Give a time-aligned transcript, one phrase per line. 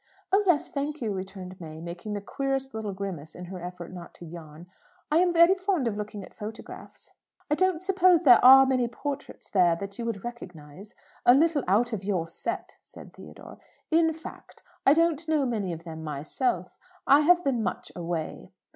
[0.31, 4.15] "Oh yes, thank you," returned May, making the queerest little grimace in her effort not
[4.15, 4.65] to yawn.
[5.11, 7.13] "I am very fond of looking at photographs."
[7.51, 10.95] "I don't suppose there are many portraits there that you would recognize.
[11.23, 13.59] A little out of your set," said Theodore.
[13.91, 18.49] "In fact, I don't know many of them myself, I have been so much away.